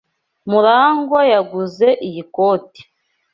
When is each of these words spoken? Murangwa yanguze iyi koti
Murangwa 0.49 1.19
yanguze 1.31 1.87
iyi 2.07 2.23
koti 2.35 2.81